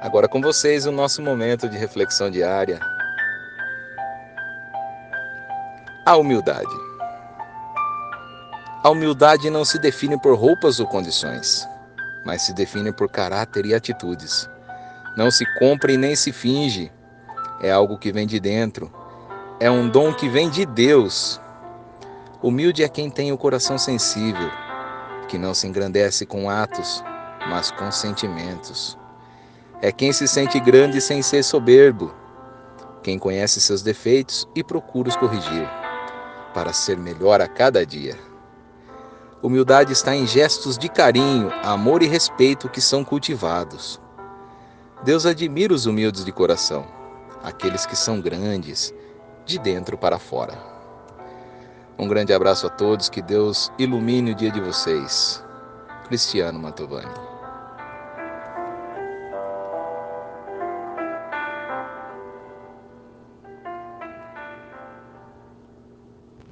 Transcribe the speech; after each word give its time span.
Agora 0.00 0.26
com 0.26 0.40
vocês 0.40 0.86
o 0.86 0.92
nosso 0.92 1.20
momento 1.20 1.68
de 1.68 1.76
reflexão 1.76 2.30
diária. 2.30 2.80
A 6.06 6.16
humildade. 6.16 6.74
A 8.82 8.88
humildade 8.88 9.50
não 9.50 9.62
se 9.62 9.78
define 9.78 10.18
por 10.18 10.38
roupas 10.38 10.80
ou 10.80 10.86
condições, 10.86 11.68
mas 12.24 12.40
se 12.40 12.54
define 12.54 12.90
por 12.90 13.10
caráter 13.10 13.66
e 13.66 13.74
atitudes. 13.74 14.48
Não 15.18 15.30
se 15.30 15.44
compra 15.58 15.92
e 15.92 15.98
nem 15.98 16.16
se 16.16 16.32
finge. 16.32 16.90
É 17.60 17.70
algo 17.70 17.98
que 17.98 18.10
vem 18.10 18.26
de 18.26 18.40
dentro. 18.40 18.90
É 19.60 19.70
um 19.70 19.86
dom 19.86 20.14
que 20.14 20.30
vem 20.30 20.48
de 20.48 20.64
Deus. 20.64 21.38
Humilde 22.42 22.82
é 22.82 22.88
quem 22.88 23.10
tem 23.10 23.32
o 23.32 23.38
coração 23.38 23.76
sensível, 23.76 24.50
que 25.28 25.36
não 25.36 25.52
se 25.52 25.66
engrandece 25.66 26.24
com 26.24 26.48
atos, 26.48 27.04
mas 27.50 27.70
com 27.70 27.92
sentimentos. 27.92 28.98
É 29.82 29.90
quem 29.90 30.12
se 30.12 30.28
sente 30.28 30.60
grande 30.60 31.00
sem 31.00 31.22
ser 31.22 31.42
soberbo, 31.42 32.14
quem 33.02 33.18
conhece 33.18 33.60
seus 33.60 33.80
defeitos 33.80 34.46
e 34.54 34.62
procura 34.62 35.08
os 35.08 35.16
corrigir, 35.16 35.66
para 36.52 36.72
ser 36.72 36.98
melhor 36.98 37.40
a 37.40 37.48
cada 37.48 37.84
dia. 37.86 38.16
Humildade 39.42 39.94
está 39.94 40.14
em 40.14 40.26
gestos 40.26 40.76
de 40.76 40.86
carinho, 40.90 41.50
amor 41.62 42.02
e 42.02 42.06
respeito 42.06 42.68
que 42.68 42.80
são 42.80 43.02
cultivados. 43.02 43.98
Deus 45.02 45.24
admira 45.24 45.72
os 45.72 45.86
humildes 45.86 46.26
de 46.26 46.32
coração, 46.32 46.86
aqueles 47.42 47.86
que 47.86 47.96
são 47.96 48.20
grandes, 48.20 48.92
de 49.46 49.58
dentro 49.58 49.96
para 49.96 50.18
fora. 50.18 50.58
Um 51.98 52.06
grande 52.06 52.34
abraço 52.34 52.66
a 52.66 52.70
todos, 52.70 53.08
que 53.08 53.22
Deus 53.22 53.72
ilumine 53.78 54.32
o 54.32 54.34
dia 54.34 54.50
de 54.50 54.60
vocês. 54.60 55.42
Cristiano 56.06 56.58
Mantovani. 56.58 57.39